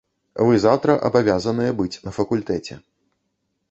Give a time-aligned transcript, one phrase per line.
[0.47, 2.73] Вы заўтра абавязаныя быць на факультэце.